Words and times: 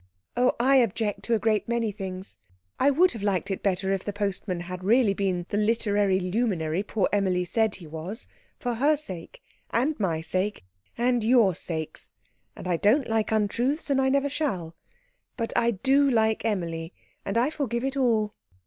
"Oh, 0.35 0.53
I 0.59 0.77
object 0.77 1.21
to 1.25 1.35
a 1.35 1.37
great 1.37 1.67
many 1.67 1.91
things. 1.91 2.39
I 2.79 2.89
would 2.89 3.11
have 3.11 3.21
liked 3.21 3.51
it 3.51 3.61
better 3.61 3.91
if 3.93 4.03
the 4.03 4.11
postman 4.11 4.61
had 4.61 4.83
really 4.83 5.13
been 5.13 5.45
the 5.49 5.57
literary 5.57 6.19
luminary 6.19 6.81
poor 6.81 7.07
Emilie 7.13 7.45
said 7.45 7.75
he 7.75 7.85
was 7.85 8.25
for 8.57 8.73
her 8.73 8.97
sake, 8.97 9.43
and 9.69 9.99
my 9.99 10.19
sake, 10.19 10.65
and 10.97 11.23
your 11.23 11.53
sakes. 11.53 12.13
And 12.55 12.67
I 12.67 12.77
don't 12.77 13.07
like 13.07 13.31
untruths, 13.31 13.91
and 13.91 13.99
never 14.11 14.27
shall. 14.27 14.75
But 15.37 15.53
I 15.55 15.69
do 15.69 16.09
like 16.09 16.43
Emilie, 16.45 16.95
and 17.23 17.37
I 17.37 17.51
forgive 17.51 17.83
it 17.83 17.95
all." 17.95 18.33